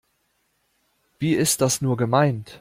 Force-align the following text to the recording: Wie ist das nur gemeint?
Wie 1.19 1.35
ist 1.35 1.61
das 1.61 1.81
nur 1.81 1.95
gemeint? 1.95 2.49